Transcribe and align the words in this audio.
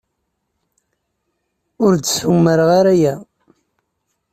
Ur 1.85 1.93
d-ssumreɣ 1.95 2.69
ara 2.79 2.93
aya. 2.95 3.13